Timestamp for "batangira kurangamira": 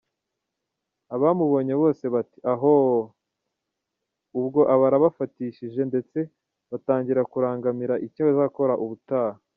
6.71-7.95